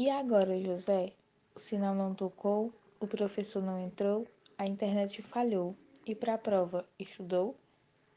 E 0.00 0.08
agora, 0.10 0.56
José? 0.60 1.12
O 1.56 1.58
sinal 1.58 1.92
não 1.92 2.14
tocou, 2.14 2.72
o 3.00 3.06
professor 3.08 3.60
não 3.60 3.80
entrou, 3.80 4.28
a 4.56 4.64
internet 4.64 5.20
falhou. 5.22 5.74
E 6.06 6.14
para 6.14 6.34
a 6.34 6.38
prova, 6.38 6.88
estudou? 7.00 7.56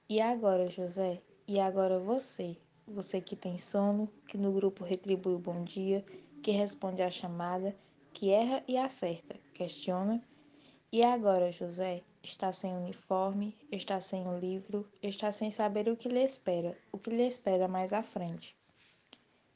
E 0.07 0.21
agora, 0.21 0.70
José? 0.70 1.20
E 1.47 1.59
agora 1.59 1.97
você? 1.97 2.55
Você 2.86 3.20
que 3.20 3.36
tem 3.36 3.57
sono, 3.57 4.07
que 4.28 4.38
no 4.38 4.52
grupo 4.52 4.83
retribui 4.83 5.33
o 5.33 5.39
bom 5.39 5.63
dia, 5.63 6.05
que 6.44 6.52
responde 6.52 7.02
à 7.02 7.09
chamada, 7.09 7.75
que 8.13 8.29
erra 8.29 8.63
e 8.68 8.77
acerta, 8.77 9.39
questiona. 9.52 10.21
E 10.91 11.02
agora, 11.02 11.52
José? 11.52 12.04
Está 12.21 12.54
sem 12.54 12.77
uniforme, 12.77 13.57
está 13.71 14.00
sem 14.00 14.27
o 14.27 14.38
livro, 14.38 14.88
está 15.02 15.32
sem 15.32 15.50
saber 15.50 15.89
o 15.89 15.98
que 15.98 16.09
lhe 16.09 16.23
espera, 16.23 16.77
o 16.91 17.00
que 17.00 17.09
lhe 17.09 17.25
espera 17.25 17.68
mais 17.68 17.91
à 17.91 18.04
frente. 18.04 18.55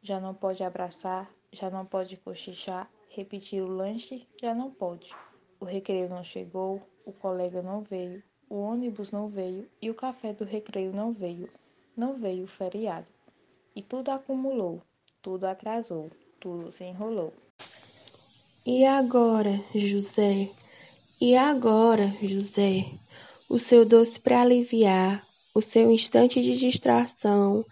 Já 0.02 0.20
não 0.20 0.34
pode 0.34 0.64
abraçar, 0.64 1.32
já 1.56 1.70
não 1.70 1.86
pode 1.86 2.18
cochichar, 2.18 2.90
repetir 3.10 3.64
o 3.64 3.68
lanche, 3.68 4.28
já 4.42 4.54
não 4.54 4.70
pode. 4.70 5.16
O 5.60 5.66
recreio 5.66 6.10
não 6.10 6.24
chegou, 6.24 6.82
o 7.06 7.12
colega 7.12 7.62
não 7.62 7.82
veio, 7.82 8.22
o 8.50 8.58
ônibus 8.58 9.12
não 9.12 9.28
veio 9.28 9.68
e 9.82 9.90
o 9.90 9.96
café 9.96 10.34
do 10.34 10.44
recreio 10.44 10.94
não 10.94 11.12
veio. 11.12 11.50
Não 11.96 12.14
veio 12.14 12.44
o 12.44 12.48
feriado. 12.48 13.08
E 13.74 13.82
tudo 13.82 14.10
acumulou, 14.10 14.82
tudo 15.22 15.46
atrasou, 15.46 16.12
tudo 16.40 16.70
se 16.70 16.84
enrolou. 16.84 17.34
E 18.66 18.86
agora, 18.86 19.64
José? 19.74 20.52
E 21.22 21.36
agora, 21.38 22.14
José? 22.22 22.86
O 23.48 23.58
seu 23.58 23.86
doce 23.86 24.20
para 24.20 24.42
aliviar, 24.42 25.26
o 25.54 25.62
seu 25.62 25.90
instante 25.90 26.42
de 26.42 26.58
distração, 26.58 27.66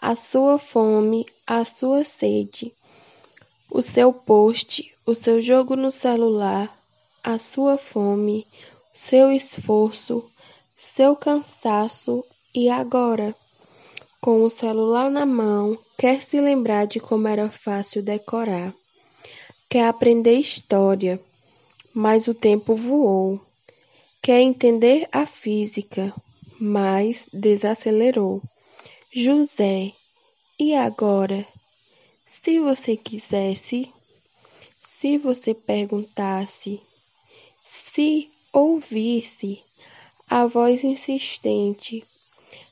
a 0.00 0.14
sua 0.16 0.58
fome, 0.58 1.26
a 1.46 1.64
sua 1.64 2.04
sede, 2.04 2.74
o 3.70 3.82
seu 3.82 4.12
post, 4.12 4.92
o 5.04 5.14
seu 5.14 5.40
jogo 5.42 5.76
no 5.76 5.90
celular, 5.90 6.76
a 7.22 7.38
sua 7.38 7.76
fome, 7.76 8.46
seu 8.92 9.30
esforço, 9.32 10.24
seu 10.76 11.16
cansaço 11.16 12.24
e 12.54 12.68
agora? 12.70 13.34
Com 14.20 14.42
o 14.42 14.50
celular 14.50 15.10
na 15.10 15.26
mão, 15.26 15.78
quer 15.98 16.22
se 16.22 16.40
lembrar 16.40 16.86
de 16.86 16.98
como 17.00 17.28
era 17.28 17.50
fácil 17.50 18.02
decorar. 18.02 18.74
Quer 19.68 19.88
aprender 19.88 20.34
história, 20.34 21.20
mas 21.94 22.28
o 22.28 22.34
tempo 22.34 22.74
voou. 22.74 23.40
Quer 24.22 24.40
entender 24.40 25.08
a 25.12 25.26
física, 25.26 26.14
mas 26.60 27.28
desacelerou. 27.32 28.42
José, 29.12 29.92
e 30.58 30.74
agora? 30.74 31.46
Se 32.28 32.58
você 32.58 32.96
quisesse, 32.96 33.94
se 34.84 35.16
você 35.16 35.54
perguntasse, 35.54 36.82
se 37.64 38.28
ouvisse 38.52 39.62
a 40.28 40.44
voz 40.44 40.82
insistente, 40.82 42.04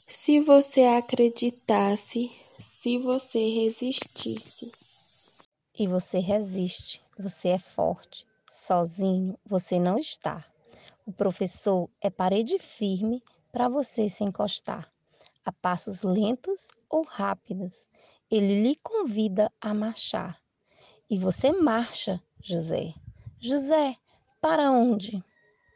se 0.08 0.40
você 0.40 0.82
acreditasse, 0.82 2.32
se 2.58 2.98
você 2.98 3.48
resistisse. 3.48 4.72
E 5.78 5.86
você 5.86 6.18
resiste, 6.18 7.00
você 7.16 7.50
é 7.50 7.58
forte. 7.58 8.26
Sozinho 8.50 9.38
você 9.46 9.78
não 9.78 9.96
está. 9.96 10.44
O 11.06 11.12
professor 11.12 11.88
é 12.00 12.10
parede 12.10 12.58
firme 12.58 13.22
para 13.52 13.68
você 13.68 14.08
se 14.08 14.24
encostar. 14.24 14.92
A 15.46 15.52
passos 15.52 16.02
lentos 16.02 16.70
ou 16.90 17.04
rápidos, 17.04 17.86
ele 18.36 18.62
lhe 18.62 18.76
convida 18.76 19.52
a 19.60 19.72
marchar. 19.72 20.40
E 21.08 21.16
você 21.18 21.52
marcha, 21.52 22.20
José. 22.40 22.94
José, 23.38 23.96
para 24.40 24.70
onde? 24.70 25.22